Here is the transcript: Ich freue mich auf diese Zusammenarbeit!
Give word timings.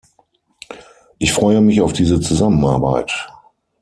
Ich 1.19 1.31
freue 1.31 1.61
mich 1.61 1.79
auf 1.81 1.93
diese 1.93 2.19
Zusammenarbeit! 2.19 3.13